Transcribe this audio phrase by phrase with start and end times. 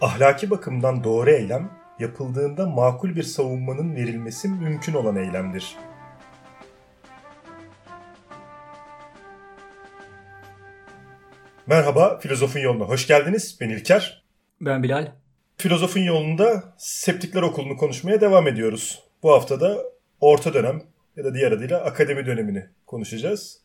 [0.00, 5.76] Ahlaki bakımdan doğru eylem, yapıldığında makul bir savunmanın verilmesi mümkün olan eylemdir.
[11.66, 13.58] Merhaba, Filozofun Yoluna hoş geldiniz.
[13.60, 14.24] Ben İlker.
[14.60, 15.12] Ben Bilal.
[15.58, 19.02] Filozofun Yolunda Septikler Okulu'nu konuşmaya devam ediyoruz.
[19.22, 19.78] Bu hafta da
[20.20, 20.82] orta dönem
[21.16, 23.60] ya da diğer adıyla akademi dönemini konuşacağız.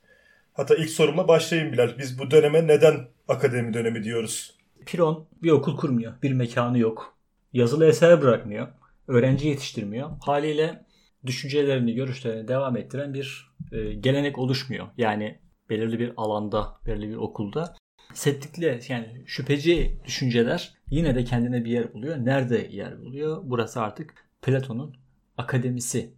[0.53, 1.97] Hatta ilk sorumla başlayayım Bilal.
[1.97, 4.58] Biz bu döneme neden akademi dönemi diyoruz?
[4.85, 6.13] Piron bir okul kurmuyor.
[6.23, 7.17] Bir mekanı yok.
[7.53, 8.67] Yazılı eser bırakmıyor.
[9.07, 10.09] Öğrenci yetiştirmiyor.
[10.21, 10.85] Haliyle
[11.25, 14.87] düşüncelerini, görüşlerini devam ettiren bir e, gelenek oluşmuyor.
[14.97, 17.75] Yani belirli bir alanda, belirli bir okulda
[18.13, 22.17] septikli yani şüpheci düşünceler yine de kendine bir yer buluyor.
[22.17, 23.41] Nerede yer buluyor?
[23.43, 24.95] Burası artık Platon'un
[25.37, 26.13] akademisi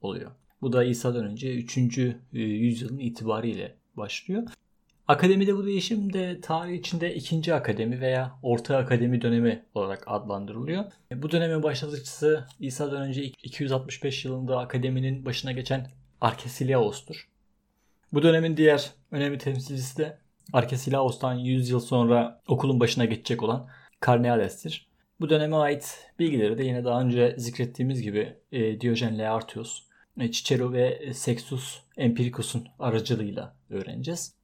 [0.00, 0.30] oluyor.
[0.62, 1.78] Bu da İsa'dan önce 3.
[1.98, 4.42] E, yüzyılın itibariyle başlıyor.
[5.08, 10.84] Akademide bu değişim de tarih içinde ikinci akademi veya orta akademi dönemi olarak adlandırılıyor.
[11.12, 17.28] E, bu dönemin başlatıcısı İsa'dan önce 265 yılında akademinin başına geçen Arkesilaos'tur.
[18.12, 20.18] Bu dönemin diğer önemli temsilcisi de
[20.52, 23.68] Arkesilaos'tan 100 yıl sonra okulun başına geçecek olan
[24.00, 24.88] Karneades'tir.
[25.20, 29.82] Bu döneme ait bilgileri de yine daha önce zikrettiğimiz gibi e, Diyojen Laertius,
[30.20, 34.43] e, Cicero ve Sextus Empiricus'un aracılığıyla öğreneceğiz.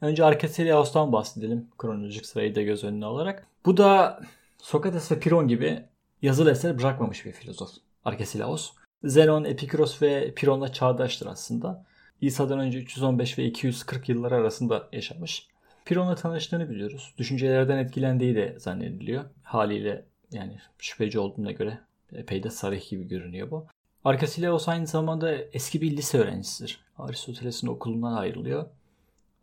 [0.00, 3.46] Önce Arkesilaos'tan bahsedelim kronolojik sırayı da göz önüne alarak.
[3.66, 4.20] Bu da
[4.58, 5.82] Sokrates ve Piron gibi
[6.22, 7.70] yazılı eser bırakmamış bir filozof.
[8.04, 8.72] Arkesilaos.
[9.04, 11.84] Zenon, Epikuros ve Piron'la çağdaştır aslında.
[12.20, 15.48] İsa'dan önce 315 ve 240 yıllar arasında yaşamış.
[15.84, 17.14] Piron'la tanıştığını biliyoruz.
[17.18, 19.24] Düşüncelerden etkilendiği de zannediliyor.
[19.42, 21.78] Haliyle yani şüpheci olduğuna göre
[22.12, 23.66] epey de sarih gibi görünüyor bu.
[24.04, 26.80] Arkasileos aynı zamanda eski bir lise öğrencisidir.
[26.98, 28.66] Aristoteles'in okulundan ayrılıyor.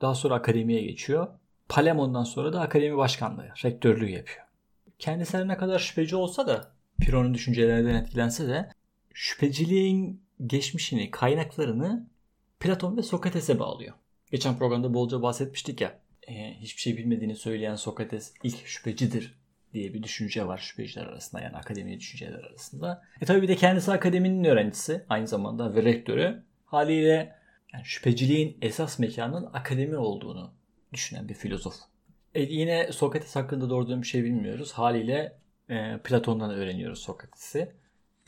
[0.04, 1.28] Daha sonra akademiye geçiyor.
[1.70, 4.46] Palemon'dan sonra da akademi başkanlığı, rektörlüğü yapıyor.
[5.00, 8.72] Kendisi ne kadar şüpheci olsa da Piron'un düşüncelerinden etkilense de
[9.14, 12.08] şüpheciliğin geçmişini, kaynaklarını
[12.60, 13.94] Platon ve Sokrates'e bağlıyor.
[14.32, 16.00] Geçen programda bolca bahsetmiştik ya.
[16.28, 19.38] E, hiçbir şey bilmediğini söyleyen Sokrates ilk şüphecidir
[19.74, 23.02] diye bir düşünce var şüpheciler arasında yani akademi düşünceler arasında.
[23.22, 26.44] E tabi bir de kendisi akademinin öğrencisi aynı zamanda ve rektörü.
[26.66, 27.43] Haliyle
[27.74, 30.54] yani şüpheciliğin esas mekanının akademi olduğunu
[30.94, 31.76] düşünen bir filozof.
[32.36, 34.72] E yine Sokrates hakkında doğru bir şey bilmiyoruz.
[34.72, 35.38] Haliyle
[35.70, 37.72] e, Platon'dan öğreniyoruz Sokrates'i.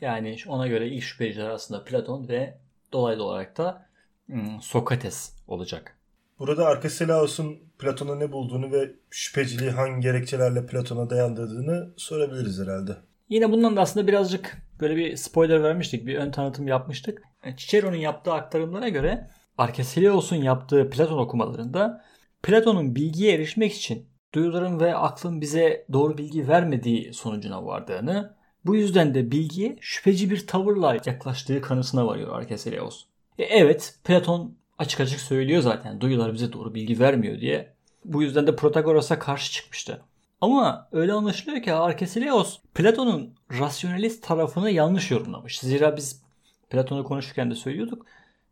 [0.00, 2.58] Yani ona göre ilk şüpheciler arasında Platon ve
[2.92, 3.88] dolaylı olarak da
[4.26, 5.98] hmm, Sokrates olacak.
[6.38, 12.96] Burada Arkesilaos'un Platon'a ne bulduğunu ve şüpheciliği hangi gerekçelerle Platon'a dayandırdığını sorabiliriz herhalde.
[13.28, 16.06] Yine bundan da aslında birazcık böyle bir spoiler vermiştik.
[16.06, 17.22] Bir ön tanıtım yapmıştık.
[17.56, 22.04] Cicero'nun yaptığı aktarımlara göre Arkesilaos'un yaptığı Platon okumalarında
[22.42, 29.14] Platon'un bilgiye erişmek için duyuların ve aklın bize doğru bilgi vermediği sonucuna vardığını, bu yüzden
[29.14, 33.04] de bilgiye şüpheci bir tavırla yaklaştığı kanısına varıyor Arkesilaos.
[33.38, 37.72] E evet Platon açık açık söylüyor zaten duyular bize doğru bilgi vermiyor diye.
[38.04, 40.02] Bu yüzden de Protagoras'a karşı çıkmıştı.
[40.40, 45.58] Ama öyle anlaşılıyor ki Arkesileos Platon'un rasyonalist tarafını yanlış yorumlamış.
[45.58, 46.22] Zira biz
[46.70, 48.06] Platon'u konuşurken de söylüyorduk.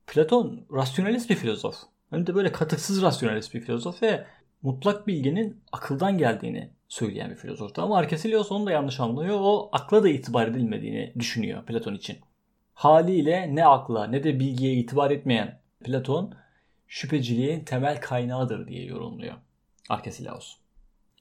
[0.06, 1.74] Platon rasyonalist bir filozof.
[2.10, 4.26] Hem de böyle katıksız rasyonalist bir filozof ve
[4.62, 7.82] mutlak bilginin akıldan geldiğini söyleyen bir filozoftu.
[7.82, 9.38] Ama Arkesileos onu da yanlış anlıyor.
[9.40, 12.18] O akla da itibar edilmediğini düşünüyor Platon için.
[12.74, 16.34] Haliyle ne akla ne de bilgiye itibar etmeyen Platon
[16.88, 19.34] şüpheciliğin temel kaynağıdır diye yorumluyor
[19.88, 20.63] Arkesilaos.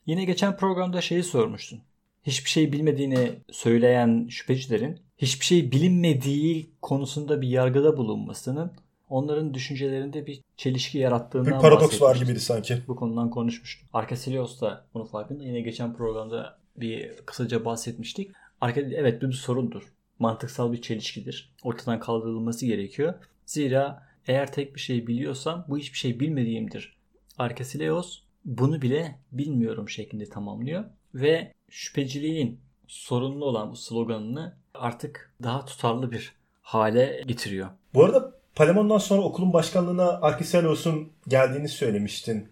[0.05, 1.79] Yine geçen programda şeyi sormuştun.
[2.23, 8.71] Hiçbir şey bilmediğini söyleyen şüphecilerin hiçbir şey bilinmediği konusunda bir yargıda bulunmasının
[9.09, 12.77] onların düşüncelerinde bir çelişki yarattığından Bir paradoks var gibiydi sanki.
[12.87, 13.89] Bu konudan konuşmuştuk.
[13.93, 15.43] Arkasilios da bunun farkında.
[15.43, 18.31] Yine geçen programda bir kısaca bahsetmiştik.
[18.77, 19.93] Evet bu bir sorundur.
[20.19, 21.53] Mantıksal bir çelişkidir.
[21.63, 23.13] Ortadan kaldırılması gerekiyor.
[23.45, 26.97] Zira eğer tek bir şey biliyorsam bu hiçbir şey bilmediğimdir.
[27.37, 36.11] Arkasileos bunu bile bilmiyorum şeklinde tamamlıyor ve şüpheciliğin sorunlu olan bu sloganını artık daha tutarlı
[36.11, 37.69] bir hale getiriyor.
[37.93, 42.47] Bu arada Palemon'dan sonra okulun başkanlığına Arkiselios'un geldiğini söylemiştin.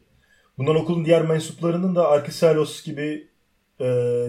[0.58, 3.28] Bundan okulun diğer mensuplarının da Arkiselios gibi
[3.80, 3.86] e,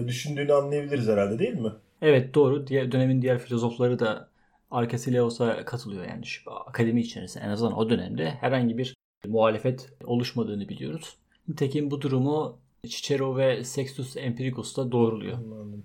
[0.07, 1.71] düşündüğünü anlayabiliriz herhalde değil mi?
[2.01, 2.67] Evet doğru.
[2.67, 4.29] Diğer, dönemin diğer filozofları da
[4.71, 8.95] Arkesileos'a katılıyor yani şu akademi içerisinde en azından o dönemde herhangi bir
[9.27, 11.17] muhalefet oluşmadığını biliyoruz.
[11.47, 12.57] Nitekim bu durumu
[12.87, 15.37] Cicero ve Sextus Empiricus da doğruluyor.
[15.37, 15.83] Anladım.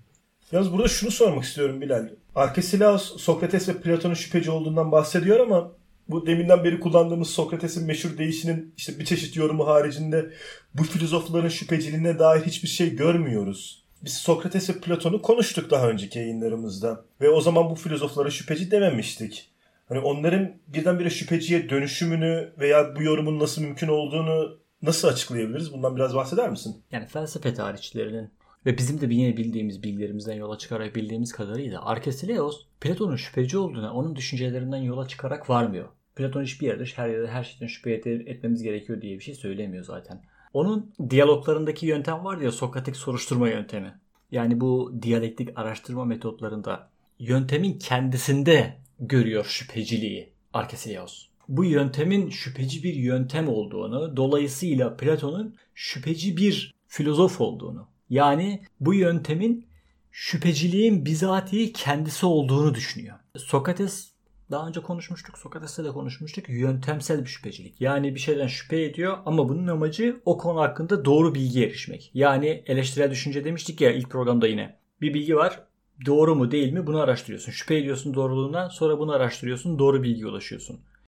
[0.51, 2.09] Yalnız burada şunu sormak istiyorum Bilal.
[2.35, 5.71] Arkesilaos Sokrates ve Platon'un şüpheci olduğundan bahsediyor ama
[6.09, 10.31] bu deminden beri kullandığımız Sokrates'in meşhur deyişinin işte bir çeşit yorumu haricinde
[10.73, 13.83] bu filozofların şüpheciliğine dair hiçbir şey görmüyoruz.
[14.03, 17.05] biz Sokrates ve Platon'u konuştuk daha önceki yayınlarımızda.
[17.21, 19.49] Ve o zaman bu filozoflara şüpheci dememiştik.
[19.89, 25.73] Hani onların birdenbire şüpheciye dönüşümünü veya bu yorumun nasıl mümkün olduğunu nasıl açıklayabiliriz?
[25.73, 26.83] Bundan biraz bahseder misin?
[26.91, 28.29] Yani felsefe tarihçilerinin
[28.65, 34.15] ve bizim de yine bildiğimiz bilgilerimizden yola çıkarak bildiğimiz kadarıyla Arkesileos Platon'un şüpheci olduğuna onun
[34.15, 35.89] düşüncelerinden yola çıkarak varmıyor.
[36.15, 40.21] Platon hiçbir yerde her yerde her şeyden şüphe etmemiz gerekiyor diye bir şey söylemiyor zaten.
[40.53, 43.99] Onun diyaloglarındaki yöntem var ya Sokratik soruşturma yöntemi.
[44.31, 46.89] Yani bu diyalektik araştırma metotlarında
[47.19, 51.28] yöntemin kendisinde görüyor şüpheciliği Arkesileos.
[51.49, 59.65] Bu yöntemin şüpheci bir yöntem olduğunu, dolayısıyla Platon'un şüpheci bir filozof olduğunu, yani bu yöntemin
[60.11, 63.15] şüpheciliğin bizatihi kendisi olduğunu düşünüyor.
[63.37, 64.11] Sokrates
[64.51, 65.37] daha önce konuşmuştuk.
[65.37, 66.49] Sokrates'te de konuşmuştuk.
[66.49, 67.81] Yöntemsel bir şüphecilik.
[67.81, 72.11] Yani bir şeyden şüphe ediyor ama bunun amacı o konu hakkında doğru bilgi erişmek.
[72.13, 74.79] Yani eleştirel düşünce demiştik ya ilk programda yine.
[75.01, 75.63] Bir bilgi var.
[76.05, 77.51] Doğru mu değil mi bunu araştırıyorsun.
[77.51, 79.79] Şüphe ediyorsun doğruluğundan sonra bunu araştırıyorsun.
[79.79, 80.79] Doğru bilgi ulaşıyorsun.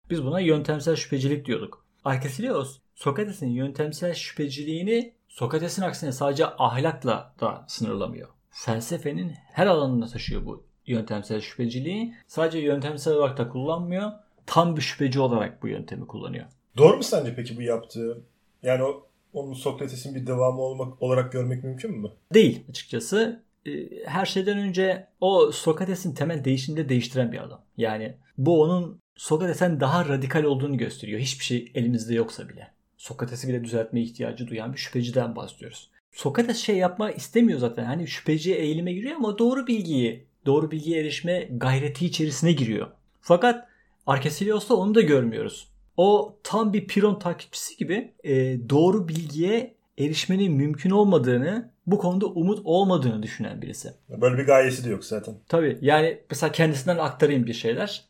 [0.10, 1.86] Biz buna yöntemsel şüphecilik diyorduk.
[2.04, 8.30] Arkesilios Sokrates'in yöntemsel şüpheciliğini Sokrates'in aksine sadece ahlakla da sınırlamıyor.
[8.50, 12.14] Felsefenin her alanında taşıyor bu yöntemsel şüpheciliği.
[12.28, 14.12] Sadece yöntemsel olarak da kullanmıyor.
[14.46, 16.46] Tam bir şüpheci olarak bu yöntemi kullanıyor.
[16.78, 18.22] Doğru mu sence peki bu yaptığı?
[18.64, 22.12] Yani o, onun Sokrates'in bir devamı olmak olarak görmek mümkün mü?
[22.34, 23.44] Değil açıkçası.
[23.66, 23.72] Ee,
[24.06, 27.62] her şeyden önce o Sokrates'in temel değişimini değiştiren bir adam.
[27.78, 31.20] Yani bu onun Sokrates'ten daha radikal olduğunu gösteriyor.
[31.20, 32.68] Hiçbir şey elimizde yoksa bile.
[32.98, 35.90] Sokrates'i bile düzeltmeye ihtiyacı duyan bir şüpheciden bahsediyoruz.
[36.12, 37.84] Sokrates şey yapma istemiyor zaten.
[37.84, 42.88] Hani şüpheciye eğilime giriyor ama doğru bilgiyi, doğru bilgiye erişme gayreti içerisine giriyor.
[43.22, 43.68] Fakat
[44.08, 45.68] Arkesilios'ta onu da görmüyoruz.
[45.98, 48.34] O tam bir Piron takipçisi gibi e,
[48.70, 53.94] doğru bilgiye erişmenin mümkün olmadığını, bu konuda umut olmadığını düşünen birisi.
[54.10, 55.36] Böyle bir gayesi de yok zaten.
[55.48, 58.09] Tabii yani mesela kendisinden aktarayım bir şeyler.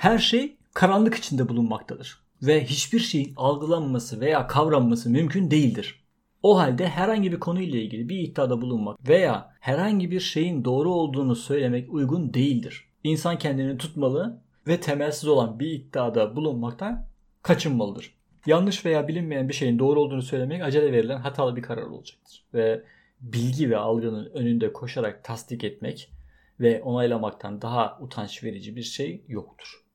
[0.00, 6.04] Her şey karanlık içinde bulunmaktadır ve hiçbir şeyin algılanması veya kavranması mümkün değildir.
[6.42, 11.36] O halde herhangi bir konuyla ilgili bir iddiada bulunmak veya herhangi bir şeyin doğru olduğunu
[11.36, 12.84] söylemek uygun değildir.
[13.04, 17.06] İnsan kendini tutmalı ve temelsiz olan bir iddiada bulunmaktan
[17.42, 18.14] kaçınmalıdır.
[18.46, 22.44] Yanlış veya bilinmeyen bir şeyin doğru olduğunu söylemek acele verilen hatalı bir karar olacaktır.
[22.54, 22.84] Ve
[23.20, 26.10] bilgi ve algının önünde koşarak tasdik etmek
[26.60, 29.89] ve onaylamaktan daha utanç verici bir şey yoktur.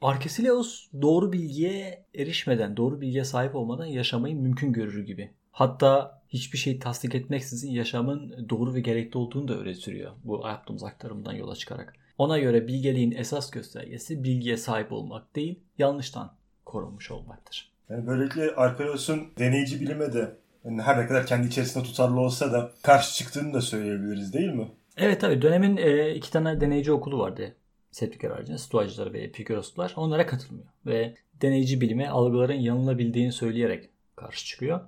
[0.00, 5.30] Arkesileos doğru bilgiye erişmeden, doğru bilgiye sahip olmadan yaşamayı mümkün görür gibi.
[5.52, 10.12] Hatta hiçbir şey tasdik etmeksizin yaşamın doğru ve gerekli olduğunu da öyle sürüyor.
[10.24, 11.92] Bu yaptığımız aktarımdan yola çıkarak.
[12.18, 16.32] Ona göre bilgeliğin esas göstergesi bilgiye sahip olmak değil, yanlıştan
[16.64, 17.72] korunmuş olmaktır.
[17.90, 22.72] Yani böylelikle Arkeleos'un deneyici bilime de yani her ne kadar kendi içerisinde tutarlı olsa da
[22.82, 24.68] karşı çıktığını da söyleyebiliriz değil mi?
[24.96, 27.54] Evet tabii dönemin e, iki tane deneyici okulu vardı.
[27.90, 30.68] Septiker haricinde Stoacılar ve Epikuroslar onlara katılmıyor.
[30.86, 34.80] Ve deneyici bilime algıların yanılabildiğini söyleyerek karşı çıkıyor.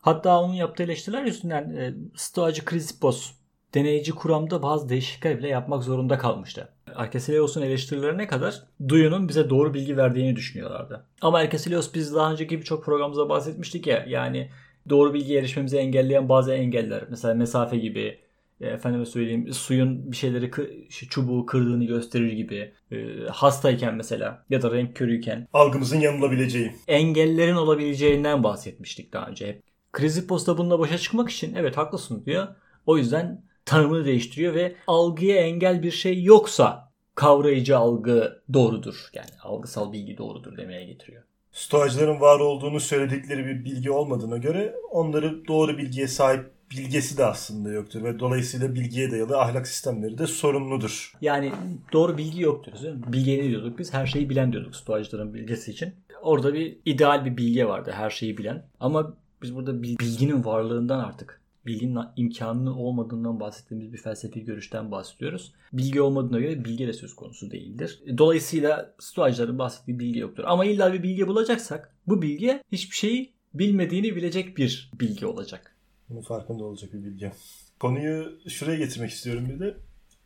[0.00, 3.32] Hatta onun yaptığı eleştiriler yüzünden e, Stoacı Krisippos
[3.74, 6.68] deneyici kuramda bazı değişiklikler bile yapmak zorunda kalmıştı.
[6.94, 11.06] Arkesileos'un eleştirilerine kadar duyunun bize doğru bilgi verdiğini düşünüyorlardı.
[11.20, 14.50] Ama Arkesileos biz daha önceki birçok programımızda bahsetmiştik ya yani
[14.88, 18.18] doğru bilgi erişmemizi engelleyen bazı engeller mesela mesafe gibi
[18.60, 20.50] efendime söyleyeyim suyun bir şeyleri
[20.90, 28.44] çubuğu kırdığını gösterir gibi e, hastayken mesela ya da renk körüyken algımızın yanılabileceği engellerin olabileceğinden
[28.44, 29.62] bahsetmiştik daha önce hep.
[29.92, 32.48] Krizippos da bununla başa çıkmak için evet haklısın diyor.
[32.86, 39.10] O yüzden tanımını değiştiriyor ve algıya engel bir şey yoksa kavrayıcı algı doğrudur.
[39.14, 41.22] Yani algısal bilgi doğrudur demeye getiriyor.
[41.52, 47.70] Stoacıların var olduğunu söyledikleri bir bilgi olmadığına göre onları doğru bilgiye sahip bilgesi de aslında
[47.70, 51.12] yoktur ve dolayısıyla bilgiye dayalı ahlak sistemleri de sorumludur.
[51.20, 51.52] Yani
[51.92, 52.72] doğru bilgi yoktur.
[53.12, 53.92] Bilgiye ne diyorduk biz?
[53.92, 55.94] Her şeyi bilen diyorduk stoacıların bilgisi için.
[56.22, 58.66] Orada bir ideal bir bilge vardı her şeyi bilen.
[58.80, 65.52] Ama biz burada bilginin varlığından artık bilginin imkanının olmadığından bahsettiğimiz bir felsefi görüşten bahsediyoruz.
[65.72, 68.00] Bilgi olmadığına göre bilgi de söz konusu değildir.
[68.18, 70.44] Dolayısıyla stoacıların bahsettiği bilgi yoktur.
[70.46, 75.69] Ama illa bir bilgi bulacaksak bu bilgi hiçbir şeyi bilmediğini bilecek bir bilgi olacak.
[76.10, 77.32] Bunun farkında olacak bir bilgi.
[77.80, 79.76] Konuyu şuraya getirmek istiyorum bir de.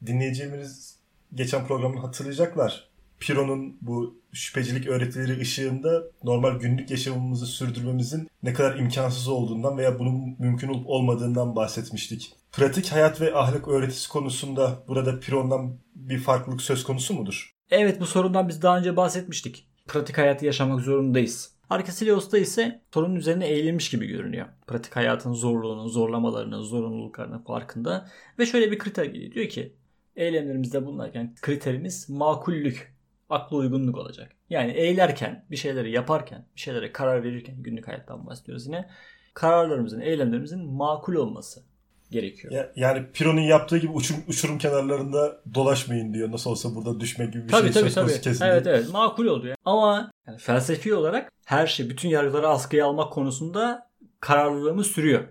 [0.06, 0.98] Dinleyicilerimiz
[1.34, 2.88] geçen programını hatırlayacaklar.
[3.20, 10.36] Piro'nun bu şüphecilik öğretileri ışığında normal günlük yaşamımızı sürdürmemizin ne kadar imkansız olduğundan veya bunun
[10.38, 12.32] mümkün olup olmadığından bahsetmiştik.
[12.52, 17.54] Pratik hayat ve ahlak öğretisi konusunda burada Piron'dan bir farklılık söz konusu mudur?
[17.70, 19.68] Evet bu sorundan biz daha önce bahsetmiştik.
[19.88, 21.54] Pratik hayatı yaşamak zorundayız.
[21.74, 24.46] Arkasilios'ta ise sorunun üzerine eğilmiş gibi görünüyor.
[24.66, 28.08] Pratik hayatın zorluğunun, zorlamalarının, zorunluluklarının farkında.
[28.38, 29.32] Ve şöyle bir kriter geliyor.
[29.32, 29.76] Diyor ki
[30.16, 32.96] eylemlerimizde bulunarken kriterimiz makullük,
[33.30, 34.32] akla uygunluk olacak.
[34.50, 38.88] Yani eğilerken, bir şeyleri yaparken, bir şeylere karar verirken günlük hayattan bahsediyoruz yine.
[39.34, 41.73] Kararlarımızın, eylemlerimizin makul olması
[42.14, 42.52] gerekiyor.
[42.52, 46.32] Ya, yani Piro'nun yaptığı gibi uçurum, uçurum kenarlarında dolaşmayın diyor.
[46.32, 48.76] Nasıl olsa burada düşmek gibi bir tabii, şey tabii, söz konusu kesin Evet değil.
[48.76, 49.56] evet makul oluyor.
[49.64, 53.90] Ama yani felsefi olarak her şey bütün yargıları askıya almak konusunda
[54.20, 55.24] kararlılığımız sürüyor.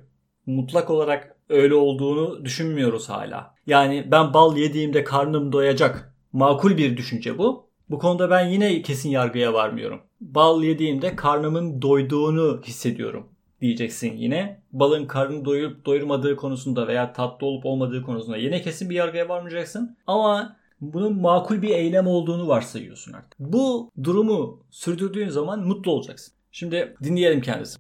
[0.45, 3.55] Mutlak olarak öyle olduğunu düşünmüyoruz hala.
[3.67, 6.13] Yani ben bal yediğimde karnım doyacak.
[6.33, 7.69] Makul bir düşünce bu.
[7.89, 10.01] Bu konuda ben yine kesin yargıya varmıyorum.
[10.21, 13.32] Bal yediğimde karnımın doyduğunu hissediyorum
[13.63, 14.61] diyeceksin yine.
[14.71, 19.97] Balın karnını doyurup doyurmadığı konusunda veya tatlı olup olmadığı konusunda yine kesin bir yargıya varmayacaksın.
[20.07, 23.39] Ama bunun makul bir eylem olduğunu varsayıyorsun artık.
[23.39, 26.33] Bu durumu sürdürdüğün zaman mutlu olacaksın.
[26.51, 27.79] Şimdi dinleyelim kendisi.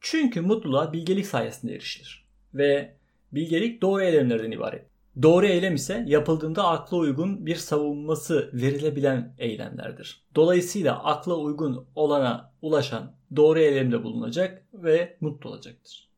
[0.00, 2.24] Çünkü mutluluğa bilgelik sayesinde erişilir.
[2.54, 2.94] Ve
[3.32, 4.93] bilgelik doğru eylemlerden ibaret.
[5.22, 10.24] Doğru eylem ise yapıldığında akla uygun bir savunması verilebilen eylemlerdir.
[10.34, 16.08] Dolayısıyla akla uygun olana ulaşan doğru eylemde bulunacak ve mutlu olacaktır.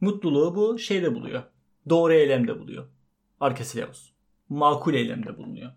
[0.00, 1.42] Mutluluğu bu şeyde buluyor.
[1.88, 2.86] Doğru eylemde buluyor.
[3.40, 4.10] Arkesileos.
[4.48, 5.72] Makul eylemde bulunuyor.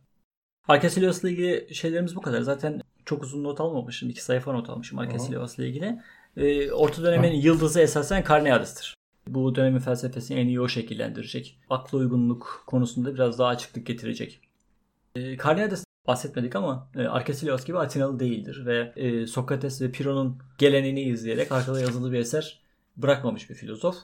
[0.67, 2.41] Arkesileos'la ilgili şeylerimiz bu kadar.
[2.41, 4.10] Zaten çok uzun not almamışım.
[4.10, 6.00] iki sayfa not almışım Arkesileos'la ilgili.
[6.38, 8.97] Ee, Orta dönemin yıldızı esasen Karneades'tir.
[9.27, 11.60] Bu dönemin felsefesini en iyi o şekillendirecek.
[11.69, 14.39] Akla uygunluk konusunda biraz daha açıklık getirecek.
[15.38, 21.81] Karneades bahsetmedik ama e, gibi Atinalı değildir ve e, Sokrates ve Piro'nun geleneğini izleyerek arkada
[21.81, 22.60] yazılı bir eser
[22.98, 23.96] bırakmamış bir filozof.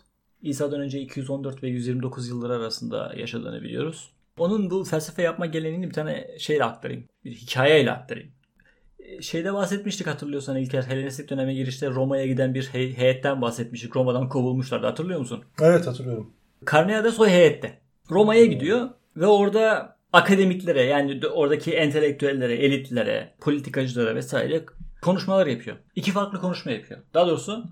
[0.42, 4.10] İsa'dan önce 214 ve 129 yılları arasında yaşadığını biliyoruz.
[4.38, 7.04] Onun bu felsefe yapma geleneğini bir tane şeyle aktarayım.
[7.26, 8.32] Bir hikayeyle aktarayım.
[9.22, 13.96] Şeyde bahsetmiştik hatırlıyorsan İlker Helenistik döneme girişte Roma'ya giden bir hey- heyetten bahsetmiştik.
[13.96, 15.44] Roma'dan kovulmuşlardı hatırlıyor musun?
[15.62, 16.34] Evet hatırlıyorum.
[16.66, 17.80] Karneades o heyette.
[18.10, 24.66] Roma'ya gidiyor ve orada akademiklere yani oradaki entelektüellere, elitlere, politikacılara vesaire
[25.02, 25.78] konuşmalar yapıyor.
[25.96, 27.00] İki farklı konuşma yapıyor.
[27.14, 27.66] Daha doğrusu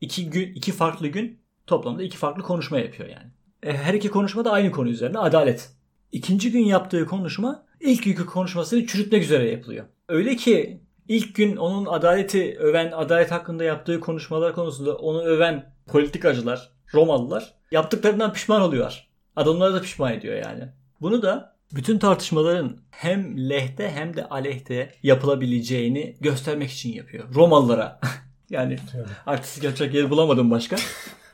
[0.00, 3.30] iki gün, iki farklı gün toplamda iki farklı konuşma yapıyor yani.
[3.62, 5.70] E, Her iki konuşma da aynı konu üzerine adalet.
[6.12, 9.84] İkinci gün yaptığı konuşma ilk günkü konuşmasını çürütmek üzere yapılıyor.
[10.08, 16.70] Öyle ki ilk gün onun adaleti öven, adalet hakkında yaptığı konuşmalar konusunda onu öven politikacılar,
[16.94, 19.08] Romalılar yaptıklarından pişman oluyorlar.
[19.36, 20.68] Adamları da pişman ediyor yani.
[21.00, 27.34] Bunu da bütün tartışmaların hem lehte hem de aleyhte yapılabileceğini göstermek için yapıyor.
[27.34, 28.00] Romalılara.
[28.50, 29.06] yani Evet.
[29.26, 30.76] artistik yapacak yer bulamadım başka.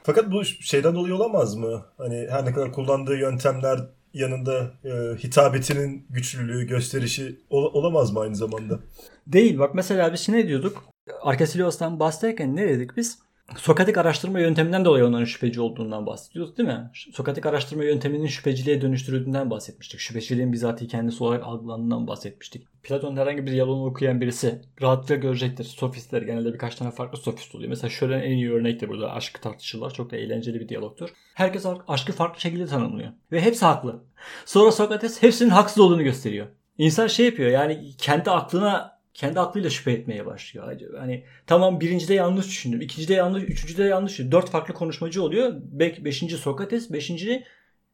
[0.02, 1.84] Fakat bu şeyden dolayı olamaz mı?
[1.98, 3.80] Hani her ne kadar kullandığı yöntemler
[4.14, 4.90] yanında e,
[5.24, 8.80] hitabetinin güçlülüğü, gösterişi ol- olamaz mı aynı zamanda?
[9.26, 9.58] Değil.
[9.58, 10.84] Bak mesela biz ne diyorduk?
[11.22, 13.18] Arkasilios'tan bahsederken ne dedik biz?
[13.56, 16.90] Sokratik araştırma yönteminden dolayı onların şüpheci olduğundan bahsediyorduk değil mi?
[17.12, 20.00] Sokratik araştırma yönteminin şüpheciliğe dönüştürüldüğünden bahsetmiştik.
[20.00, 22.66] Şüpheciliğin bizatihi kendisi olarak algılandığından bahsetmiştik.
[22.82, 25.64] Platon'un herhangi bir yalanı okuyan birisi rahatlıkla görecektir.
[25.64, 27.70] Sofistler genelde birkaç tane farklı sofist oluyor.
[27.70, 29.12] Mesela şöyle en iyi örnektir burada.
[29.12, 29.94] Aşkı tartışırlar.
[29.94, 31.10] Çok da eğlenceli bir diyalogtur.
[31.34, 33.12] Herkes aşkı farklı şekilde tanımlıyor.
[33.32, 34.04] Ve hepsi haklı.
[34.46, 36.46] Sonra Sokrates hepsinin haksız olduğunu gösteriyor.
[36.78, 40.78] İnsan şey yapıyor yani kendi aklına kendi aklıyla şüphe etmeye başlıyor.
[40.98, 44.32] Hani tamam birincide yanlış düşündüm, ikincide yanlış, üçüncüde yanlış düşündüm.
[44.32, 45.52] Dört farklı konuşmacı oluyor.
[45.56, 47.44] Be- beşinci Sokrates, beşinci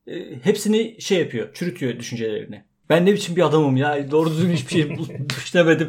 [0.07, 2.65] e, hepsini şey yapıyor, çürütüyor düşüncelerini.
[2.91, 4.97] Ben ne biçim bir adamım ya doğru düzgün hiçbir şey
[5.37, 5.89] düşünemedim.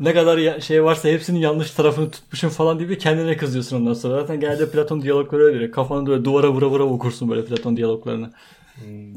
[0.00, 4.20] Ne kadar ya- şey varsa hepsinin yanlış tarafını tutmuşum falan diye kendine kızıyorsun ondan sonra.
[4.20, 5.70] Zaten genelde Platon diyalogları öyle.
[5.70, 8.32] Kafanı böyle duvara vura vura okursun böyle Platon diyaloglarını.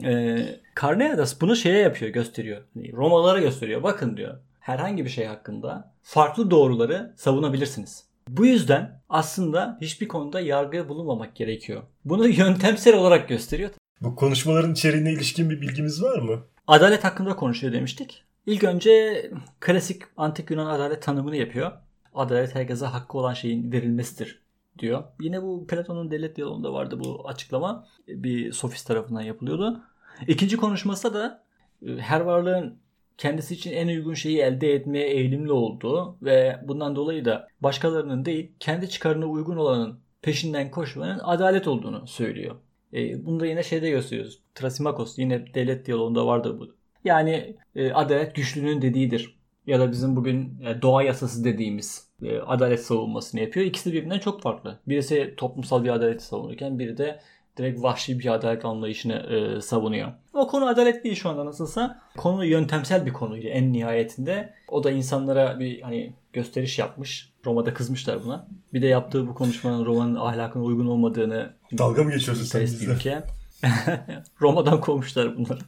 [0.06, 2.62] Ee, Karneades bunu şeye yapıyor, gösteriyor.
[2.74, 3.84] Hani Romalılara gösteriyor.
[3.84, 4.38] Bakın diyor.
[4.60, 8.04] Herhangi bir şey hakkında farklı doğruları savunabilirsiniz.
[8.28, 11.84] Bu yüzden aslında hiçbir konuda yargıya bulunmamak gerekiyor.
[12.06, 13.70] Bunu yöntemsel olarak gösteriyor.
[14.02, 16.40] Bu konuşmaların içeriğine ilişkin bir bilgimiz var mı?
[16.68, 18.24] Adalet hakkında konuşuyor demiştik.
[18.46, 19.24] İlk önce
[19.60, 21.72] klasik antik Yunan adalet tanımını yapıyor.
[22.14, 24.42] Adalet herkese hakkı olan şeyin verilmesidir
[24.80, 25.04] diyor.
[25.22, 27.88] Yine bu Platon'un devlet diyaloğunda vardı bu açıklama.
[28.08, 29.82] Bir sofist tarafından yapılıyordu.
[30.28, 31.44] İkinci konuşması da
[31.88, 32.80] e, her varlığın
[33.20, 38.52] kendisi için en uygun şeyi elde etmeye eğilimli olduğu ve bundan dolayı da başkalarının değil
[38.60, 42.56] kendi çıkarına uygun olanın peşinden koşmanın adalet olduğunu söylüyor.
[42.94, 44.40] E, bunu da yine şeyde gösteriyoruz.
[44.56, 46.68] Trasimakos yine devlet diyaloğunda vardır bu.
[47.04, 49.40] Yani e, adalet güçlünün dediğidir.
[49.68, 53.66] Ya da bizim bugün e, doğa yasası dediğimiz e, adalet savunmasını yapıyor.
[53.66, 54.80] İkisi birbirinden çok farklı.
[54.88, 57.20] Birisi toplumsal bir adaleti savunurken biri de
[57.60, 60.12] Direkt vahşi bir adalet anlayışını e, savunuyor.
[60.34, 62.02] O konu adalet değil şu anda nasılsa.
[62.18, 64.54] Konu yöntemsel bir konuydu en nihayetinde.
[64.68, 67.34] O da insanlara bir hani gösteriş yapmış.
[67.46, 68.48] Roma'da kızmışlar buna.
[68.74, 73.24] Bir de yaptığı bu konuşmanın Roma'nın ahlakına uygun olmadığını Dalga mı geçiyorsun sen bizle?
[74.42, 75.60] Roma'dan kovmuşlar bunları.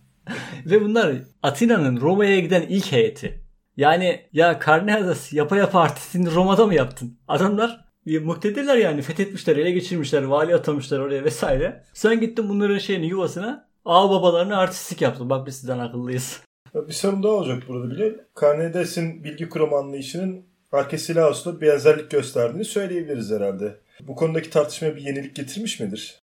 [0.65, 3.41] Ve bunlar Atina'nın Roma'ya giden ilk heyeti.
[3.77, 7.17] Yani ya Karneades yapa yapa artistini Roma'da mı yaptın?
[7.27, 11.83] Adamlar bir muktedirler yani fethetmişler, ele geçirmişler, vali atamışlar oraya vesaire.
[11.93, 15.29] Sen gittin bunların şeyini yuvasına ağ babalarına artistlik yaptın.
[15.29, 16.41] Bak biz sizden akıllıyız.
[16.75, 18.15] Bir sorum daha olacak burada bile.
[18.41, 23.77] Carnedes'in bilgi kuramı anlayışının Arkesilaus'la benzerlik gösterdiğini söyleyebiliriz herhalde.
[24.01, 26.21] Bu konudaki tartışmaya bir yenilik getirmiş midir?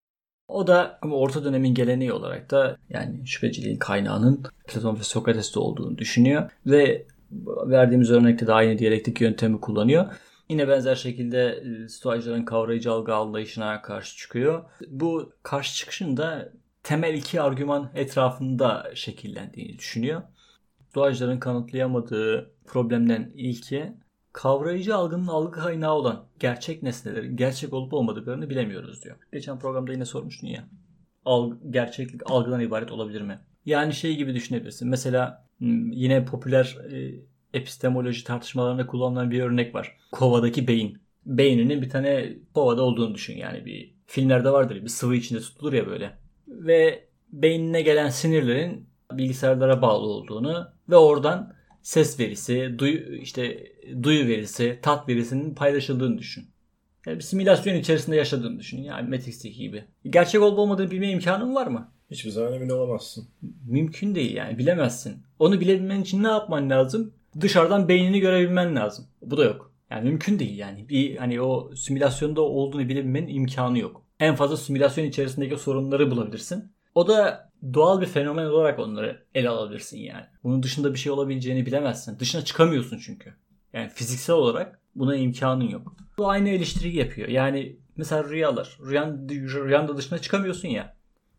[0.48, 5.98] O da ama orta dönemin geleneği olarak da yani şüpheciliğin kaynağının Platon ve Sokrates'te olduğunu
[5.98, 7.06] düşünüyor ve
[7.66, 10.06] verdiğimiz örnekte de aynı diyalektik yöntemi kullanıyor.
[10.54, 14.64] Yine benzer şekilde e, Stoacıların kavrayıcı algı anlayışına karşı çıkıyor.
[14.88, 20.22] Bu karşı çıkışın da temel iki argüman etrafında şekillendiğini düşünüyor.
[20.90, 23.92] Stoacıların kanıtlayamadığı problemden ilki
[24.32, 29.16] kavrayıcı algının algı kaynağı olan gerçek nesnelerin gerçek olup olmadıklarını bilemiyoruz diyor.
[29.32, 30.64] Geçen programda yine sormuştun ya.
[31.24, 33.40] Algı, gerçeklik algıdan ibaret olabilir mi?
[33.66, 34.88] Yani şey gibi düşünebilirsin.
[34.88, 37.14] Mesela hmm, yine popüler e,
[37.54, 39.96] epistemoloji tartışmalarında kullanılan bir örnek var.
[40.12, 40.98] Kovadaki beyin.
[41.26, 43.36] Beyninin bir tane kovada olduğunu düşün.
[43.36, 46.18] Yani bir filmlerde vardır bir sıvı içinde tutulur ya böyle.
[46.48, 54.78] Ve beynine gelen sinirlerin bilgisayarlara bağlı olduğunu ve oradan ses verisi, duyu, işte duyu verisi,
[54.82, 56.46] tat verisinin paylaşıldığını düşün.
[57.06, 58.82] Yani bir simülasyon içerisinde yaşadığını düşün.
[58.82, 59.84] Yani Matrix'teki gibi.
[60.10, 61.92] Gerçek olup olmadığını bilme imkanın var mı?
[62.10, 63.28] Hiçbir zaman emin olamazsın.
[63.68, 65.22] Mümkün değil yani bilemezsin.
[65.38, 67.14] Onu bilebilmen için ne yapman lazım?
[67.40, 69.06] Dışarıdan beynini görebilmen lazım.
[69.22, 69.72] Bu da yok.
[69.90, 70.88] Yani mümkün değil yani.
[70.88, 74.02] Bir hani o simülasyonda olduğunu bilebilmenin imkanı yok.
[74.20, 76.72] En fazla simülasyon içerisindeki sorunları bulabilirsin.
[76.94, 80.24] O da doğal bir fenomen olarak onları ele alabilirsin yani.
[80.44, 82.18] Bunun dışında bir şey olabileceğini bilemezsin.
[82.18, 83.34] Dışına çıkamıyorsun çünkü.
[83.72, 85.96] Yani fiziksel olarak buna imkanın yok.
[86.18, 87.28] Bu aynı eleştiriyi yapıyor.
[87.28, 88.78] Yani mesela rüyalar.
[88.86, 90.96] Rüyan, rüyanda dışına çıkamıyorsun ya.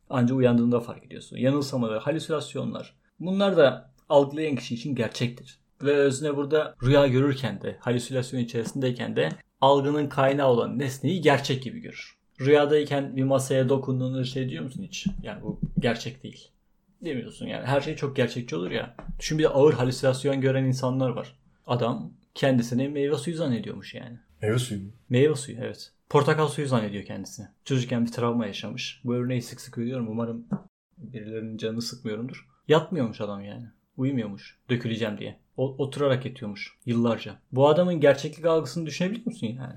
[0.09, 1.37] Ancak uyandığında fark ediyorsun.
[1.37, 2.95] Yanılsamalar, halüsinasyonlar.
[3.19, 5.59] Bunlar da algılayan kişi için gerçektir.
[5.81, 9.29] Ve özne burada rüya görürken de, halüsinasyon içerisindeyken de
[9.61, 12.15] algının kaynağı olan nesneyi gerçek gibi görür.
[12.41, 15.07] Rüyadayken bir masaya dokunduğunu şey diyor musun hiç?
[15.23, 16.47] Yani bu gerçek değil.
[17.01, 17.65] Demiyorsun yani.
[17.65, 18.95] Her şey çok gerçekçi olur ya.
[19.19, 21.35] Düşün bir de ağır halüsinasyon gören insanlar var.
[21.67, 24.19] Adam kendisini meyve suyu zannediyormuş yani.
[24.41, 24.91] Meyve suyu mu?
[25.09, 25.91] Meyve suyu evet.
[26.09, 27.47] Portakal suyu zannediyor kendisini.
[27.65, 29.01] Çocukken bir travma yaşamış.
[29.03, 30.07] Bu örneği sık sık veriyorum.
[30.09, 30.47] Umarım
[30.97, 32.47] birilerinin canını sıkmıyorumdur.
[32.67, 33.65] Yatmıyormuş adam yani.
[33.97, 34.57] Uyumuyormuş.
[34.69, 35.39] Döküleceğim diye.
[35.57, 36.73] Oturarak yatıyormuş.
[36.85, 37.35] Yıllarca.
[37.51, 39.75] Bu adamın gerçeklik algısını düşünebiliyor musun yani?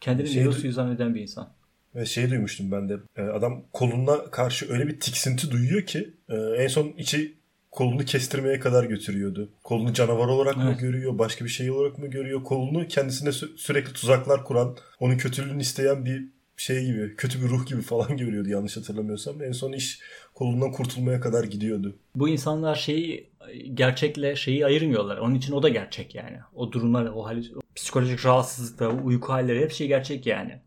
[0.00, 1.52] Kendini Şey- meyve suyu zanneden bir insan.
[1.94, 2.98] Ve şey duymuştum ben de.
[3.16, 7.34] e, Adam koluna karşı öyle bir tiksinti duyuyor ki e, en son içi
[7.70, 9.48] kolunu kestirmeye kadar götürüyordu.
[9.64, 10.80] Kolunu canavar olarak mı Evet.
[10.80, 12.42] görüyor, başka bir şey olarak mı görüyor?
[12.44, 16.24] Kolunu kendisine sü- sürekli tuzaklar kuran, onun kötülüğünü isteyen bir
[16.56, 19.42] şey gibi, kötü bir ruh gibi falan görüyordu yanlış hatırlamıyorsam.
[19.42, 20.00] En son iş
[20.34, 21.96] kolundan kurtulmaya kadar gidiyordu.
[22.16, 23.30] Bu insanlar şeyi
[23.74, 25.16] gerçekle şeyi ayırmıyorlar.
[25.16, 26.38] Onun için o da gerçek yani.
[26.54, 30.60] O durumlar, o, halü- o psikolojik rahatsızlıklar, uyku halleri hep şey gerçek yani.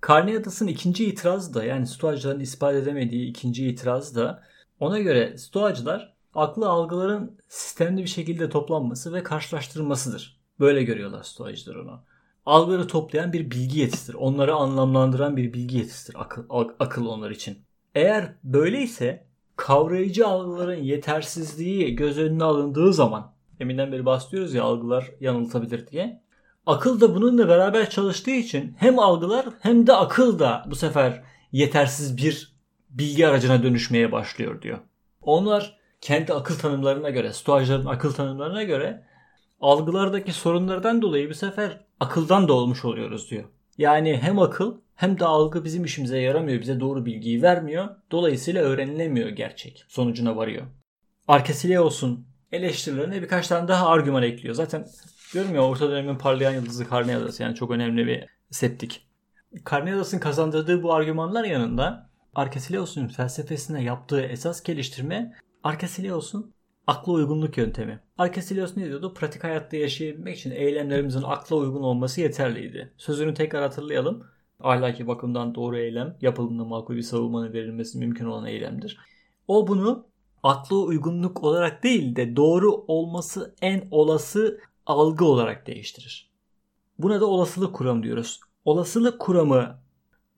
[0.00, 4.42] Karneadas'ın ikinci itirazı da yani Stoacıların ispat edemediği ikinci itiraz da
[4.80, 10.40] ona göre Stoacılar aklı algıların sistemli bir şekilde toplanması ve karşılaştırılmasıdır.
[10.60, 12.02] Böyle görüyorlar Stoacılar onu.
[12.46, 14.14] Algıları toplayan bir bilgi yetisidir.
[14.14, 17.58] Onları anlamlandıran bir bilgi yetisidir akıl, ak- akıl onlar için.
[17.94, 19.26] Eğer böyleyse
[19.56, 26.22] kavrayıcı algıların yetersizliği göz önüne alındığı zaman eminden beri bahsediyoruz ya algılar yanıltabilir diye.
[26.66, 31.22] Akıl da bununla beraber çalıştığı için hem algılar hem de akıl da bu sefer
[31.52, 32.52] yetersiz bir
[32.90, 34.78] bilgi aracına dönüşmeye başlıyor diyor.
[35.22, 39.04] Onlar kendi akıl tanımlarına göre, stoacıların akıl tanımlarına göre
[39.60, 43.44] algılardaki sorunlardan dolayı bu sefer akıldan da olmuş oluyoruz diyor.
[43.78, 47.88] Yani hem akıl hem de algı bizim işimize yaramıyor, bize doğru bilgiyi vermiyor.
[48.10, 49.84] Dolayısıyla öğrenilemiyor gerçek.
[49.88, 50.66] Sonucuna varıyor.
[51.28, 54.54] Arkesileos'un eleştirilerine birkaç tane daha argüman ekliyor.
[54.54, 54.86] Zaten
[55.32, 59.06] diyorum ya orta dönemin parlayan yıldızı Karneadas yani çok önemli bir septik.
[59.64, 65.32] Karneadas'ın kazandırdığı bu argümanlar yanında Arkesileos'un felsefesine yaptığı esas geliştirme
[65.64, 66.54] Arkesileos'un
[66.86, 68.00] akla uygunluk yöntemi.
[68.18, 69.14] Arkesileos ne diyordu?
[69.14, 72.92] Pratik hayatta yaşayabilmek için eylemlerimizin akla uygun olması yeterliydi.
[72.96, 74.24] Sözünü tekrar hatırlayalım.
[74.60, 78.98] Ahlaki bakımdan doğru eylem, yapıldığında makul bir savunmanın verilmesi mümkün olan eylemdir.
[79.48, 80.06] O bunu
[80.42, 86.30] akla uygunluk olarak değil de doğru olması en olası algı olarak değiştirir.
[86.98, 88.40] Buna da olasılık kuramı diyoruz.
[88.64, 89.78] Olasılık kuramı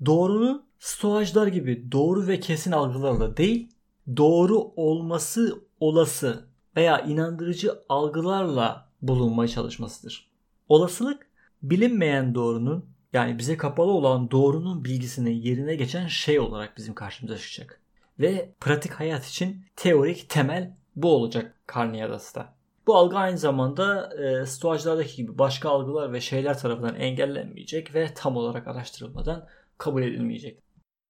[0.07, 3.69] doğrunu stoacılar gibi doğru ve kesin algılarla değil,
[4.17, 6.45] doğru olması olası
[6.77, 10.31] veya inandırıcı algılarla bulunmaya çalışmasıdır.
[10.69, 11.27] Olasılık
[11.63, 17.81] bilinmeyen doğrunun yani bize kapalı olan doğrunun bilgisini yerine geçen şey olarak bizim karşımıza çıkacak.
[18.21, 22.55] Ve pratik hayat için teorik temel bu olacak Carniadas'ta.
[22.87, 28.37] Bu algı aynı zamanda e, stoacılardaki gibi başka algılar ve şeyler tarafından engellenmeyecek ve tam
[28.37, 30.63] olarak araştırılmadan kabul edilmeyecek.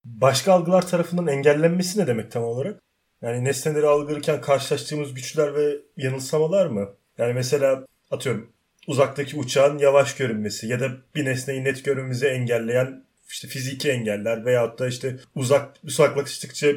[0.04, 2.82] Başka algılar tarafından engellenmesi ne demek tam olarak?
[3.22, 6.88] Yani nesneleri algılarken karşılaştığımız güçler ve yanılsamalar mı?
[7.18, 8.52] Yani mesela atıyorum
[8.86, 14.78] uzaktaki uçağın yavaş görünmesi ya da bir nesneyi net görmemizi engelleyen işte fiziki engeller veyahut
[14.78, 16.68] da işte uzak uzaklaştıkça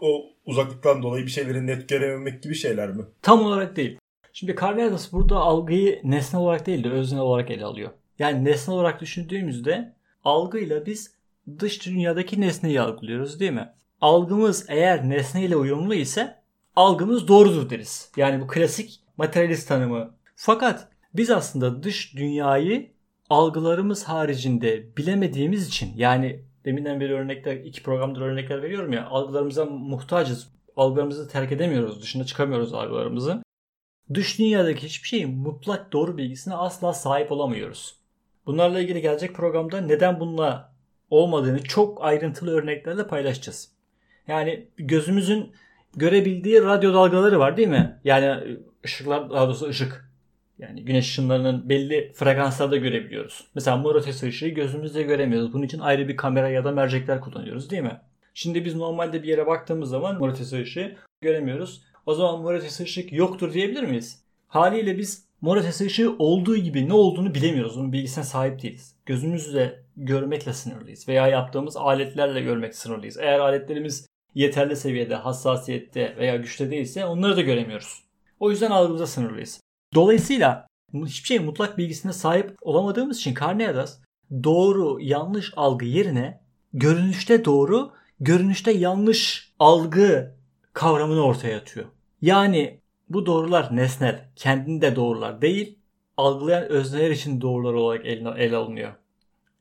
[0.00, 3.04] o uzaklıktan dolayı bir şeyleri net görememek gibi şeyler mi?
[3.22, 3.98] Tam olarak değil.
[4.32, 7.90] Şimdi Carneades burada algıyı nesne olarak değil de özne olarak ele alıyor.
[8.18, 9.92] Yani nesne olarak düşündüğümüzde
[10.24, 11.14] algıyla biz
[11.58, 13.68] dış dünyadaki nesneyi algılıyoruz değil mi?
[14.02, 16.42] Algımız eğer nesneyle uyumlu ise
[16.76, 18.12] algımız doğrudur deriz.
[18.16, 20.14] Yani bu klasik materyalist tanımı.
[20.36, 22.90] Fakat biz aslında dış dünyayı
[23.30, 30.52] algılarımız haricinde bilemediğimiz için yani deminden beri örnekler iki programdır örnekler veriyorum ya algılarımıza muhtacız.
[30.76, 32.02] Algılarımızı terk edemiyoruz.
[32.02, 33.42] Dışına çıkamıyoruz algılarımızın.
[34.14, 37.96] Dış dünyadaki hiçbir şeyin mutlak doğru bilgisine asla sahip olamıyoruz.
[38.46, 40.72] Bunlarla ilgili gelecek programda neden bununla
[41.10, 43.72] olmadığını çok ayrıntılı örneklerle paylaşacağız.
[44.28, 45.52] Yani gözümüzün
[45.96, 47.98] görebildiği radyo dalgaları var değil mi?
[48.04, 50.12] Yani ışıklar daha doğrusu ışık.
[50.58, 53.44] Yani güneş ışınlarının belli frekanslarda görebiliyoruz.
[53.54, 55.52] Mesela mor ışığı gözümüzle göremiyoruz.
[55.52, 58.00] Bunun için ayrı bir kamera ya da mercekler kullanıyoruz değil mi?
[58.34, 61.82] Şimdi biz normalde bir yere baktığımız zaman mor ışığı göremiyoruz.
[62.06, 64.22] O zaman mor ışık yoktur diyebilir miyiz?
[64.48, 67.76] Haliyle biz mor ışığı olduğu gibi ne olduğunu bilemiyoruz.
[67.76, 68.94] Onun bilgisine sahip değiliz.
[69.06, 71.08] Gözümüzle görmekle sınırlıyız.
[71.08, 73.18] Veya yaptığımız aletlerle görmek sınırlıyız.
[73.18, 78.02] Eğer aletlerimiz yeterli seviyede, hassasiyette veya güçte değilse onları da göremiyoruz.
[78.40, 79.60] O yüzden algımıza sınırlıyız.
[79.94, 84.00] Dolayısıyla hiçbir şeyin mutlak bilgisine sahip olamadığımız için Carneades
[84.44, 86.40] doğru yanlış algı yerine
[86.72, 90.36] görünüşte doğru, görünüşte yanlış algı
[90.72, 91.86] kavramını ortaya atıyor.
[92.22, 95.78] Yani bu doğrular nesnel, kendinde doğrular değil,
[96.16, 98.92] algılayan özneler için doğrular olarak ele, ele alınıyor.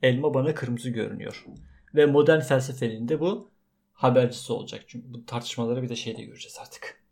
[0.04, 1.46] Elma bana kırmızı görünüyor.
[1.96, 3.51] Ve modern felsefenin de bu
[4.04, 4.84] habercisi olacak.
[4.88, 7.04] Çünkü bu tartışmaları bir de şeyde göreceğiz artık.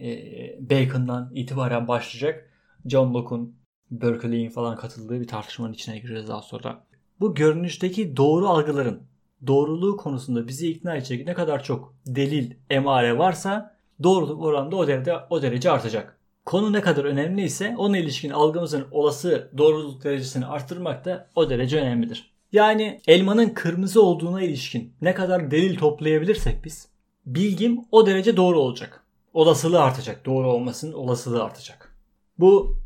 [0.00, 2.50] Ee, Bacon'dan itibaren başlayacak.
[2.86, 3.56] John Locke'un,
[3.90, 6.86] Berkeley'in falan katıldığı bir tartışmanın içine gireceğiz daha sonra.
[7.20, 9.02] Bu görünüşteki doğru algıların
[9.46, 14.86] doğruluğu konusunda bizi ikna edecek ne kadar çok delil, emare varsa doğruluk oranı da o
[14.86, 16.18] derece, o derece artacak.
[16.44, 22.33] Konu ne kadar önemliyse ona ilişkin algımızın olası doğruluk derecesini arttırmak da o derece önemlidir.
[22.54, 26.88] Yani elmanın kırmızı olduğuna ilişkin ne kadar delil toplayabilirsek biz
[27.26, 29.04] bilgim o derece doğru olacak.
[29.32, 30.26] Olasılığı artacak.
[30.26, 31.96] Doğru olmasının olasılığı artacak.
[32.38, 32.76] Bu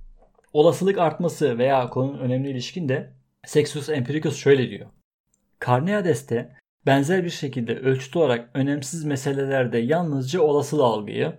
[0.52, 3.12] olasılık artması veya konunun önemli ilişkin de
[3.46, 4.87] Sextus Empiricus şöyle diyor.
[5.66, 11.33] Carneades'te benzer bir şekilde ölçüt olarak önemsiz meselelerde yalnızca olasılığı algıyı,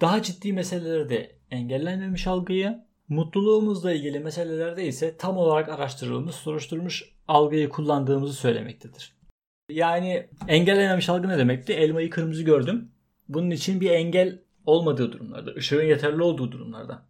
[0.00, 8.32] daha ciddi meselelerde engellenmemiş algıyı, mutluluğumuzla ilgili meselelerde ise tam olarak araştırılmış, soruşturmuş algıyı kullandığımızı
[8.32, 9.12] söylemektedir.
[9.68, 11.72] Yani engellenmemiş algı ne demekti?
[11.72, 12.90] Elmayı kırmızı gördüm.
[13.28, 17.02] Bunun için bir engel olmadığı durumlarda, ışığın yeterli olduğu durumlarda,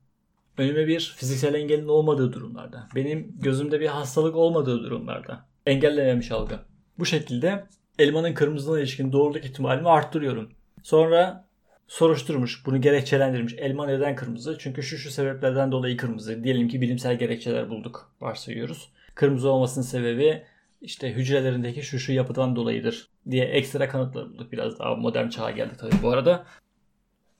[0.58, 6.58] önüme bir fiziksel engelin olmadığı durumlarda, benim gözümde bir hastalık olmadığı durumlarda engellememiş algı.
[6.98, 7.66] Bu şekilde
[7.98, 10.52] elmanın kırmızılığına ilişkin doğruluk ihtimalimi arttırıyorum.
[10.82, 11.48] Sonra
[11.88, 13.54] soruşturmuş, bunu gerekçelendirmiş.
[13.58, 14.56] Elma neden kırmızı?
[14.58, 16.44] Çünkü şu şu sebeplerden dolayı kırmızı.
[16.44, 18.92] Diyelim ki bilimsel gerekçeler bulduk, varsayıyoruz.
[19.18, 20.42] Kırmızı olmasının sebebi
[20.80, 24.52] işte hücrelerindeki şu şu yapıdan dolayıdır diye ekstra kanıtlar bulduk.
[24.52, 26.46] Biraz daha modern çağa geldik tabii bu arada.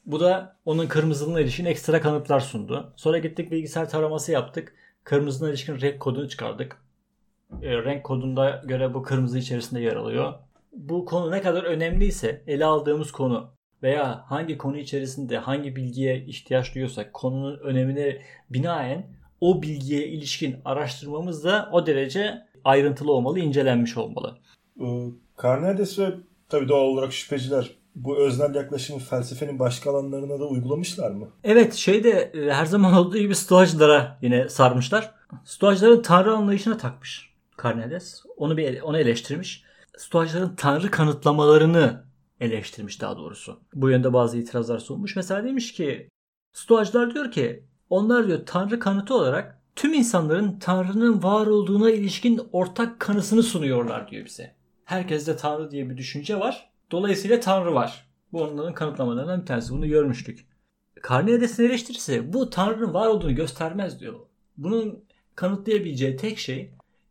[0.07, 2.93] Bu da onun kırmızılığına ilişkin ekstra kanıtlar sundu.
[2.97, 4.75] Sonra gittik bilgisayar taraması yaptık.
[5.05, 6.83] Kırmızına ilişkin renk kodunu çıkardık.
[7.63, 10.35] E, renk kodunda göre bu kırmızı içerisinde yer alıyor.
[10.73, 13.51] Bu konu ne kadar önemliyse ele aldığımız konu
[13.83, 21.45] veya hangi konu içerisinde hangi bilgiye ihtiyaç duyuyorsak konunun önemine binaen o bilgiye ilişkin araştırmamız
[21.45, 24.39] da o derece ayrıntılı olmalı, incelenmiş olmalı.
[25.43, 26.15] Carneades ve
[26.49, 31.29] tabii doğal olarak şüpheciler bu öznel yaklaşımı felsefenin başka alanlarına da uygulamışlar mı?
[31.45, 35.15] Evet şeyde e, her zaman olduğu gibi stoacılara yine sarmışlar.
[35.45, 38.23] Stoacıların tanrı anlayışına takmış Carneades.
[38.37, 39.65] Onu bir onu eleştirmiş.
[39.97, 42.05] Stoacıların tanrı kanıtlamalarını
[42.41, 43.61] eleştirmiş daha doğrusu.
[43.75, 45.17] Bu yönde bazı itirazlar sunmuş.
[45.17, 46.09] Mesela demiş ki
[46.53, 53.01] Stoacılar diyor ki onlar diyor tanrı kanıtı olarak tüm insanların tanrının var olduğuna ilişkin ortak
[53.01, 54.55] kanısını sunuyorlar diyor bize.
[54.85, 56.71] Herkeste Tanrı diye bir düşünce var.
[56.91, 58.09] Dolayısıyla Tanrı var.
[58.33, 59.73] Bu onların kanıtlamalarından bir tanesi.
[59.73, 60.47] Bunu görmüştük.
[61.09, 64.15] Carneades'in eleştirisi bu Tanrı'nın var olduğunu göstermez diyor.
[64.57, 66.71] Bunun kanıtlayabileceği tek şey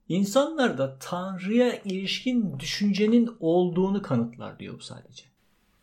[0.10, 5.24] insanlarda Tanrı'ya ilişkin düşüncenin olduğunu kanıtlar diyor bu sadece.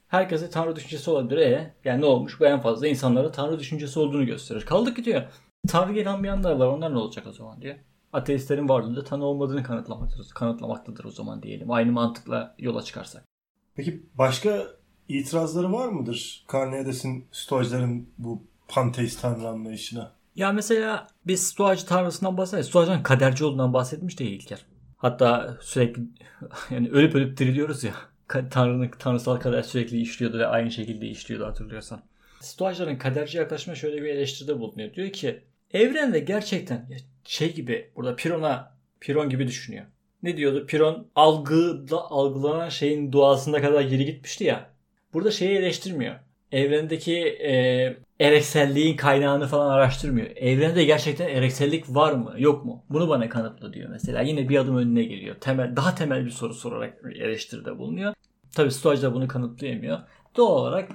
[0.09, 1.39] Herkese Tanrı düşüncesi olabilir.
[1.39, 2.41] E, yani ne olmuş?
[2.41, 4.67] Bu en fazla insanlara Tanrı düşüncesi olduğunu gösterir.
[4.67, 5.23] Kaldı ki diyor.
[5.69, 6.67] Tanrı'ya inanmayanlar var.
[6.67, 7.75] Onlar ne olacak o zaman diyor.
[8.13, 11.71] Ateistlerin varlığında Tanrı olmadığını kanıtlamaktadır, kanıtlamaktadır o zaman diyelim.
[11.71, 13.25] Aynı mantıkla yola çıkarsak.
[13.75, 14.67] Peki başka
[15.09, 20.13] itirazları var mıdır Carneades'in Stoacıların bu panteist tanrı anlayışına?
[20.37, 22.69] Ya mesela biz Stoacı tanrısından bahsediyoruz.
[22.69, 24.67] Stoacıların kaderci olduğundan bahsetmiş değil İlker.
[24.97, 26.03] Hatta sürekli
[26.71, 27.95] yani ölüp ölüp diriliyoruz ya.
[28.29, 32.03] Tanrı'nın tanrısal kader sürekli işliyordu ve aynı şekilde işliyordu hatırlıyorsan.
[32.41, 34.95] Stoacıların kaderci yaklaşımı şöyle bir eleştiride bulunuyor.
[34.95, 35.41] Diyor ki
[35.73, 36.89] evrende gerçekten
[37.25, 39.85] şey gibi burada Piron'a Piron gibi düşünüyor.
[40.23, 40.67] Ne diyordu?
[40.67, 44.71] Piron algıda algılanan şeyin doğasında kadar geri gitmişti ya.
[45.13, 46.15] Burada şeyi eleştirmiyor.
[46.53, 50.27] Evrendeki e, erekselliğin kaynağını falan araştırmıyor.
[50.37, 52.85] Evrende gerçekten ereksellik var mı yok mu?
[52.91, 54.21] Bunu bana kanıtla diyor mesela.
[54.21, 55.37] Yine bir adım önüne geliyor.
[55.41, 58.15] Temel, daha temel bir soru sorarak eleştiride bulunuyor.
[58.53, 59.99] Tabi Stoacı da bunu kanıtlayamıyor.
[60.37, 60.91] Doğal olarak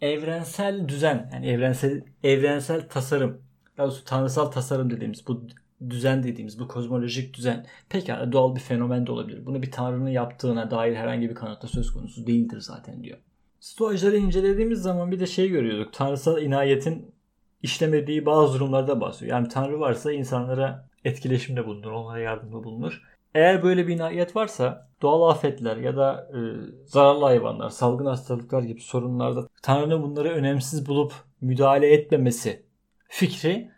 [0.00, 3.42] evrensel düzen yani evrensel evrensel tasarım
[3.78, 5.46] daha doğrusu tanrısal tasarım dediğimiz bu
[5.90, 9.46] düzen dediğimiz bu kozmolojik düzen pekala doğal bir fenomen de olabilir.
[9.46, 13.18] Bunu bir tanrının yaptığına dair herhangi bir kanıtta söz konusu değildir zaten diyor.
[13.64, 15.92] Stoacıları incelediğimiz zaman bir de şey görüyorduk.
[15.92, 17.14] Tanrısal inayetin
[17.62, 19.36] işlemediği bazı durumlarda bahsediyor.
[19.36, 23.02] Yani Tanrı varsa insanlara etkileşimde bulunur, onlara yardımda bulunur.
[23.34, 26.38] Eğer böyle bir inayet varsa doğal afetler ya da e,
[26.86, 32.62] zararlı hayvanlar, salgın hastalıklar gibi sorunlarda Tanrı'nın bunları önemsiz bulup müdahale etmemesi
[33.08, 33.70] fikri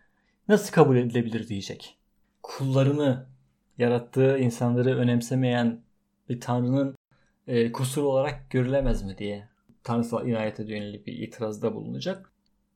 [0.49, 1.97] nasıl kabul edilebilir diyecek.
[2.43, 3.27] Kullarını
[3.79, 5.81] yarattığı insanları önemsemeyen
[6.29, 6.97] bir Tanrı'nın
[7.47, 9.56] e, kusur olarak görülemez mi diye
[9.87, 12.33] tanrısal inayete yönelik bir itirazda bulunacak.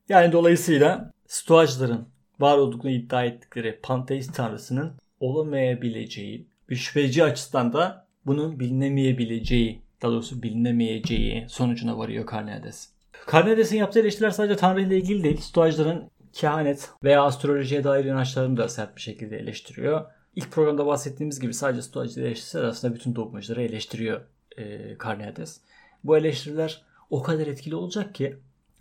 [0.09, 2.09] Yani dolayısıyla Stoacıların
[2.41, 10.43] var olduklarını iddia ettikleri panteist tanrısının olamayabileceği bir şüpheci açısından da bunun bilinemeyebileceği daha doğrusu
[10.43, 12.89] bilinemeyeceği sonucuna varıyor Carneades.
[13.33, 15.37] Carneades'in yaptığı eleştiriler sadece Tanrı ile ilgili değil.
[15.37, 20.05] Stoacıların kehanet veya astrolojiye dair inançlarını da sert bir şekilde eleştiriyor.
[20.37, 24.21] İlk programda bahsettiğimiz gibi sadece Stoacı eleştirisi aslında bütün dogmacıları eleştiriyor
[24.59, 25.61] e, Carneades.
[26.05, 28.37] Bu eleştiriler o kadar etkili olacak ki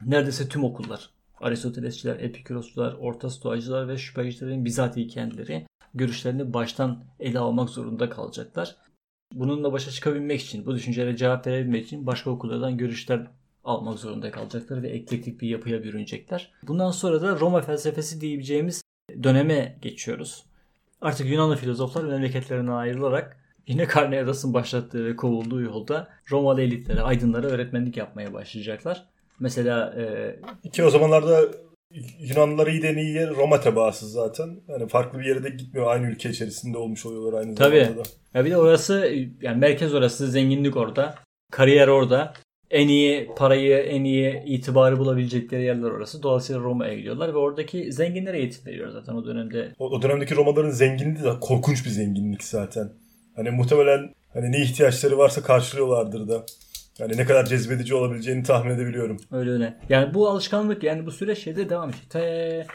[0.05, 1.09] neredeyse tüm okullar
[1.41, 8.75] Aristotelesçiler, Epikurosçular, Orta Stoacılar ve şüphecilerin bizatihi kendileri görüşlerini baştan ele almak zorunda kalacaklar.
[9.33, 13.27] Bununla başa çıkabilmek için, bu düşüncelere cevap verebilmek için başka okullardan görüşler
[13.63, 16.51] almak zorunda kalacaklar ve eklektik bir yapıya bürünecekler.
[16.63, 18.81] Bundan sonra da Roma felsefesi diyebileceğimiz
[19.23, 20.45] döneme geçiyoruz.
[21.01, 23.38] Artık Yunanlı filozoflar memleketlerine ayrılarak
[23.69, 29.05] yine Carneades'in başlattığı ve kovulduğu yolda Romalı elitlere, aydınlara öğretmenlik yapmaya başlayacaklar.
[29.39, 29.95] Mesela
[30.63, 30.69] e...
[30.69, 31.41] ki o zamanlarda
[32.19, 34.49] Yunanlılar iyi iyi yer Roma tebaası zaten.
[34.67, 35.87] Yani farklı bir yere de gitmiyor.
[35.87, 37.79] Aynı ülke içerisinde olmuş oluyorlar aynı Tabii.
[37.79, 38.09] zamanda da.
[38.33, 41.15] Ya bir de orası yani merkez orası, zenginlik orada.
[41.51, 42.33] Kariyer orada.
[42.71, 46.23] En iyi parayı, en iyi itibarı bulabilecekleri yerler orası.
[46.23, 49.75] Dolayısıyla Roma'ya gidiyorlar ve oradaki zenginlere eğitim veriyor zaten o dönemde.
[49.79, 52.91] O, o dönemdeki Romalıların zenginliği de korkunç bir zenginlik zaten.
[53.39, 56.45] Hani muhtemelen hani ne ihtiyaçları varsa karşılıyorlardır da.
[56.97, 59.17] Yani ne kadar cezbedici olabileceğini tahmin edebiliyorum.
[59.31, 59.79] Öyle öyle.
[59.89, 62.09] Yani bu alışkanlık yani bu süreç şeyde devam edecek.
[62.09, 62.67] Te,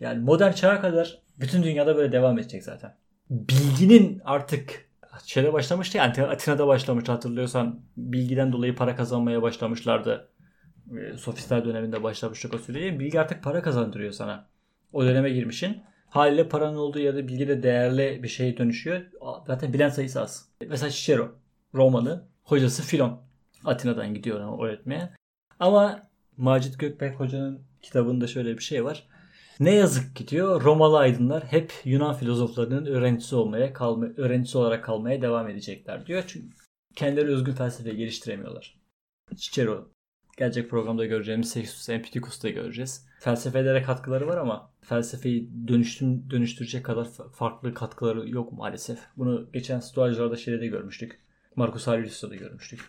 [0.00, 2.96] yani modern çağa kadar bütün dünyada böyle devam edecek zaten.
[3.30, 4.88] Bilginin artık
[5.26, 10.28] şeyde başlamıştı yani Atina'da başlamıştı hatırlıyorsan bilgiden dolayı para kazanmaya başlamışlardı.
[10.98, 13.00] Ee, sofistler döneminde başlamıştık o süreyi.
[13.00, 14.48] Bilgi artık para kazandırıyor sana.
[14.92, 15.82] O döneme girmişin.
[16.10, 19.02] Haliyle paranın olduğu yerde bilgi de değerli bir şeye dönüşüyor.
[19.46, 20.48] Zaten bilen sayısı az.
[20.68, 21.34] Mesela Cicero,
[21.74, 23.20] Romalı, hocası Filon.
[23.64, 25.10] Atina'dan gidiyor öğretmeye.
[25.60, 29.08] Ama Macit Gökberk Hoca'nın kitabında şöyle bir şey var.
[29.60, 35.22] Ne yazık ki diyor Romalı aydınlar hep Yunan filozoflarının öğrencisi olmaya kalma, öğrencisi olarak kalmaya
[35.22, 36.24] devam edecekler diyor.
[36.26, 36.56] Çünkü
[36.96, 38.80] kendileri özgün felsefe geliştiremiyorlar.
[39.34, 39.88] Cicero
[40.38, 43.06] gelecek programda göreceğimiz Sextus Empedocus'ta göreceğiz.
[43.20, 48.98] Felsefelere katkıları var ama felsefeyi dönüştüm, dönüştürecek kadar farklı katkıları yok maalesef.
[49.16, 51.18] Bunu geçen Stoacılarda şeyde de görmüştük.
[51.56, 52.80] Marcus Aurelius'ta da görmüştük.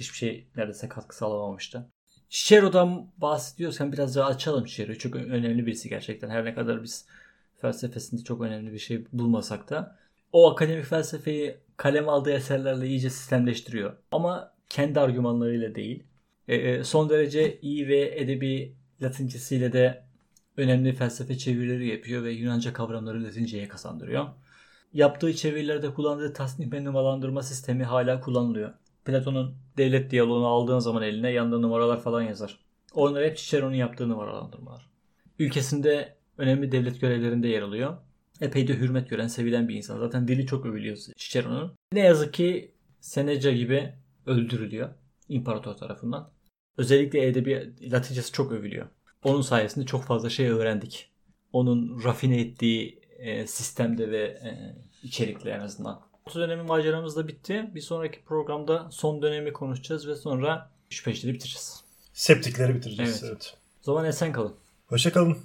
[0.00, 1.88] Hiçbir şey neredeyse katkı sağlamamıştı.
[2.30, 4.98] Cicero'dan bahsediyorsan biraz daha açalım Cicero'yu.
[4.98, 6.30] Çok önemli birisi gerçekten.
[6.30, 7.06] Her ne kadar biz
[7.60, 9.98] felsefesinde çok önemli bir şey bulmasak da
[10.32, 13.96] o akademik felsefeyi kalem aldığı eserlerle iyice sistemleştiriyor.
[14.12, 16.02] Ama kendi argümanlarıyla değil.
[16.48, 20.02] E, e son derece iyi ve edebi latincesiyle de
[20.56, 24.26] önemli felsefe çevirileri yapıyor ve Yunanca kavramları latinceye kazandırıyor.
[24.92, 28.72] yaptığı çevirilerde kullandığı tasnif ve numaralandırma sistemi hala kullanılıyor.
[29.04, 32.58] Platon'un devlet diyaloğunu aldığın zaman eline yanında numaralar falan yazar.
[32.94, 34.86] Onlar hep Cicero'nun yaptığı numaralandırmalar.
[35.38, 37.96] Ülkesinde önemli devlet görevlerinde yer alıyor.
[38.40, 39.98] Epey de hürmet gören, sevilen bir insan.
[39.98, 41.72] Zaten dili çok övülüyor Cicero'nun.
[41.92, 43.92] Ne yazık ki Seneca gibi
[44.26, 44.88] öldürülüyor
[45.32, 46.30] imparator tarafından.
[46.76, 48.86] Özellikle edebi Latincesi çok övülüyor.
[49.24, 51.10] Onun sayesinde çok fazla şey öğrendik.
[51.52, 56.00] Onun rafine ettiği e, sistemde ve e, içerikle en azından.
[56.26, 57.70] Orta dönemi maceramız da bitti.
[57.74, 61.84] Bir sonraki programda son dönemi konuşacağız ve sonra 3 peşleri bitireceğiz.
[62.12, 63.22] Septikleri bitireceğiz.
[63.22, 63.32] Evet.
[63.32, 63.56] evet.
[63.80, 64.54] O zaman esen kalın.
[64.86, 65.38] Hoşçakalın.